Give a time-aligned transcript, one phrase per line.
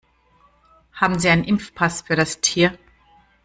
[0.93, 2.75] Haben Sie einen Impfpass für das Tier?